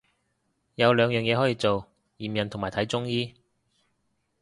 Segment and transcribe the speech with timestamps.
[0.73, 1.85] 有兩樣可以做，
[2.17, 3.35] 驗孕同埋睇中醫